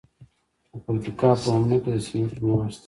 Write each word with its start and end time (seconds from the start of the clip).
د 0.71 0.73
پکتیکا 0.85 1.29
په 1.41 1.47
اومنه 1.51 1.77
کې 1.83 1.91
د 1.95 1.97
سمنټو 2.05 2.39
مواد 2.47 2.69
شته. 2.73 2.79